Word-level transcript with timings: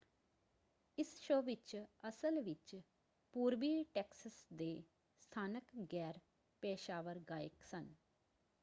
ਇਸ 0.97 1.07
ਸ਼ੋਅ 1.21 1.41
ਵਿੱਚ 1.41 1.75
ਅਸਲ 2.09 2.39
ਵਿੱਚ 2.41 2.75
ਪੂਰਬੀ 3.33 3.83
ਟੈਕਸਸ 3.93 4.45
ਦੇ 4.53 4.71
ਸਥਾਨਕ 5.21 5.71
ਗੈਰ-ਪੇਸ਼ਾਵਰ 5.93 7.19
ਗਾਇਕ 7.29 7.63
ਸਨ। 7.63 7.93